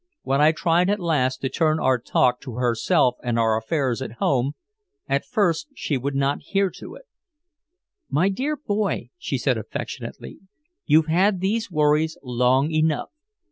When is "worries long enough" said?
11.69-13.11